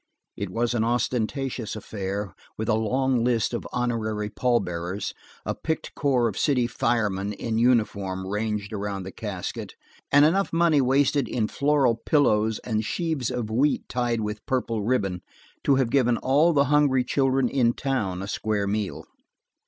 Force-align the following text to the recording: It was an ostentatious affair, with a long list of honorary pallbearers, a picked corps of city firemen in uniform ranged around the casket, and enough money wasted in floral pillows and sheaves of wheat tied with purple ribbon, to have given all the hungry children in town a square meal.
It 0.35 0.49
was 0.49 0.73
an 0.73 0.83
ostentatious 0.83 1.75
affair, 1.75 2.33
with 2.57 2.67
a 2.67 2.73
long 2.73 3.23
list 3.23 3.53
of 3.53 3.67
honorary 3.71 4.31
pallbearers, 4.31 5.13
a 5.45 5.53
picked 5.53 5.93
corps 5.93 6.27
of 6.27 6.39
city 6.39 6.65
firemen 6.65 7.33
in 7.33 7.59
uniform 7.59 8.25
ranged 8.25 8.73
around 8.73 9.03
the 9.03 9.11
casket, 9.11 9.75
and 10.11 10.25
enough 10.25 10.51
money 10.51 10.81
wasted 10.81 11.27
in 11.29 11.47
floral 11.47 12.01
pillows 12.03 12.57
and 12.63 12.83
sheaves 12.83 13.29
of 13.29 13.51
wheat 13.51 13.87
tied 13.87 14.21
with 14.21 14.43
purple 14.47 14.81
ribbon, 14.81 15.21
to 15.65 15.75
have 15.75 15.91
given 15.91 16.17
all 16.17 16.51
the 16.51 16.63
hungry 16.73 17.03
children 17.03 17.47
in 17.47 17.73
town 17.73 18.23
a 18.23 18.27
square 18.27 18.65
meal. 18.65 19.05